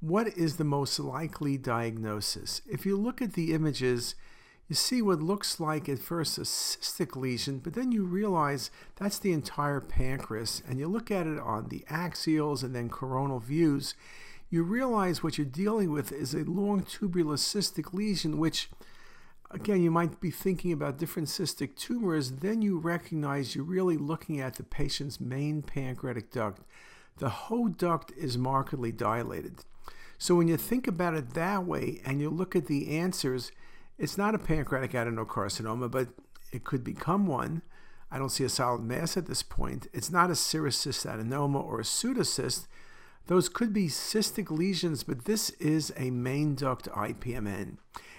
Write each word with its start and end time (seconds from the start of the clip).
what 0.00 0.28
is 0.28 0.56
the 0.56 0.64
most 0.64 0.98
likely 1.00 1.56
diagnosis? 1.56 2.62
If 2.70 2.86
you 2.86 2.96
look 2.96 3.20
at 3.20 3.32
the 3.32 3.52
images, 3.52 4.14
you 4.68 4.76
see 4.76 5.02
what 5.02 5.22
looks 5.22 5.58
like 5.58 5.88
at 5.88 5.98
first 5.98 6.38
a 6.38 6.42
cystic 6.42 7.16
lesion, 7.16 7.58
but 7.58 7.74
then 7.74 7.90
you 7.90 8.04
realize 8.04 8.70
that's 8.96 9.18
the 9.18 9.32
entire 9.32 9.80
pancreas, 9.80 10.62
and 10.68 10.78
you 10.78 10.86
look 10.86 11.10
at 11.10 11.26
it 11.26 11.38
on 11.38 11.68
the 11.68 11.84
axials 11.90 12.62
and 12.62 12.74
then 12.74 12.88
coronal 12.88 13.40
views, 13.40 13.94
you 14.50 14.62
realize 14.62 15.22
what 15.22 15.36
you're 15.36 15.46
dealing 15.46 15.90
with 15.90 16.12
is 16.12 16.32
a 16.32 16.44
long 16.44 16.82
tubular 16.82 17.36
cystic 17.36 17.92
lesion, 17.92 18.38
which 18.38 18.70
again, 19.50 19.82
you 19.82 19.90
might 19.90 20.20
be 20.20 20.30
thinking 20.30 20.72
about 20.72 20.98
different 20.98 21.28
cystic 21.28 21.74
tumors, 21.74 22.32
then 22.32 22.62
you 22.62 22.78
recognize 22.78 23.54
you're 23.54 23.64
really 23.64 23.96
looking 23.96 24.40
at 24.40 24.54
the 24.54 24.62
patient's 24.62 25.20
main 25.20 25.62
pancreatic 25.62 26.30
duct. 26.30 26.62
The 27.16 27.28
whole 27.28 27.68
duct 27.68 28.12
is 28.12 28.38
markedly 28.38 28.92
dilated. 28.92 29.64
So 30.18 30.34
when 30.34 30.48
you 30.48 30.56
think 30.56 30.88
about 30.88 31.14
it 31.14 31.34
that 31.34 31.64
way 31.64 32.00
and 32.04 32.20
you 32.20 32.28
look 32.28 32.56
at 32.56 32.66
the 32.66 32.98
answers, 32.98 33.52
it's 33.96 34.18
not 34.18 34.34
a 34.34 34.38
pancreatic 34.38 34.92
adenocarcinoma, 34.92 35.90
but 35.90 36.08
it 36.52 36.64
could 36.64 36.82
become 36.82 37.26
one. 37.26 37.62
I 38.10 38.18
don't 38.18 38.30
see 38.30 38.44
a 38.44 38.48
solid 38.48 38.82
mass 38.82 39.16
at 39.16 39.26
this 39.26 39.42
point. 39.42 39.86
It's 39.92 40.10
not 40.10 40.30
a 40.30 40.34
serous 40.34 40.84
cystadenoma 40.84 41.62
or 41.62 41.80
a 41.80 41.84
pseudocyst. 41.84 42.66
Those 43.26 43.48
could 43.48 43.72
be 43.72 43.88
cystic 43.88 44.50
lesions, 44.50 45.04
but 45.04 45.26
this 45.26 45.50
is 45.50 45.92
a 45.96 46.10
main 46.10 46.54
duct 46.54 46.88
IPMN. 46.90 47.76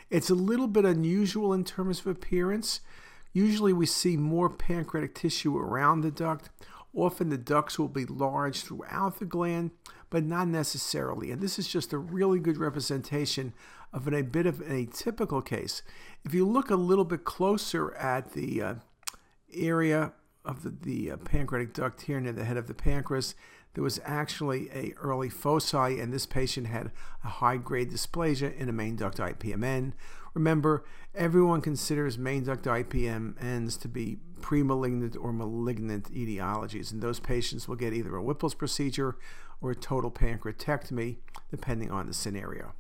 It's 0.10 0.30
a 0.30 0.36
little 0.36 0.68
bit 0.68 0.86
unusual 0.86 1.54
in 1.54 1.64
terms 1.64 2.00
of 2.00 2.08
appearance. 2.08 2.82
Usually 3.34 3.74
we 3.74 3.86
see 3.86 4.18
more 4.18 4.50
pancreatic 4.50 5.16
tissue 5.16 5.58
around 5.58 6.02
the 6.02 6.12
duct. 6.12 6.50
Often 6.94 7.30
the 7.30 7.38
ducts 7.38 7.78
will 7.78 7.88
be 7.88 8.06
large 8.06 8.62
throughout 8.62 9.20
the 9.20 9.26
gland, 9.26 9.72
but 10.10 10.24
not 10.24 10.48
necessarily. 10.48 11.32
And 11.32 11.42
this 11.42 11.60
is 11.60 11.68
just 11.68 11.94
a 11.94 11.98
really 11.98 12.40
good 12.40 12.58
representation 12.58 13.54
of 13.94 14.08
an, 14.08 14.14
a 14.14 14.24
bit 14.24 14.46
of 14.46 14.62
an 14.62 14.88
atypical 14.88 15.46
case. 15.46 15.82
If 16.24 16.34
you 16.34 16.48
look 16.48 16.70
a 16.70 16.76
little 16.76 17.06
bit 17.06 17.24
closer 17.24 17.94
at 17.96 18.34
the 18.34 18.62
uh, 18.62 18.74
area 19.54 20.14
of 20.44 20.64
the, 20.64 20.70
the 20.70 21.12
uh, 21.12 21.18
pancreatic 21.18 21.74
duct 21.74 22.02
here 22.02 22.20
near 22.20 22.32
the 22.32 22.46
head 22.46 22.58
of 22.58 22.68
the 22.68 22.74
pancreas, 22.74 23.36
there 23.76 23.84
was 23.84 24.00
actually 24.04 24.70
a 24.74 24.94
early 24.98 25.30
foci, 25.30 26.00
and 26.00 26.12
this 26.12 26.26
patient 26.26 26.68
had 26.68 26.92
a 27.24 27.28
high-grade 27.28 27.92
dysplasia 27.92 28.56
in 28.58 28.68
a 28.68 28.74
main 28.74 28.96
duct 28.96 29.18
IPMN. 29.18 29.94
Remember, 30.34 30.84
everyone 31.14 31.62
considers 31.62 32.18
main 32.18 32.44
duct 32.44 32.66
IPMNs 32.66 33.80
to 33.80 33.88
be 33.88 34.18
premalignant 34.42 35.16
or 35.20 35.32
malignant 35.32 36.12
etiologies, 36.14 36.92
and 36.92 37.02
those 37.02 37.20
patients 37.20 37.68
will 37.68 37.76
get 37.76 37.94
either 37.94 38.16
a 38.16 38.24
Whipple's 38.24 38.56
procedure 38.56 39.18
or 39.62 39.72
a 39.72 39.76
total 39.76 40.12
pancreatectomy, 40.12 41.18
depending 41.52 41.92
on 41.92 42.08
the 42.08 42.14
scenario. 42.14 42.74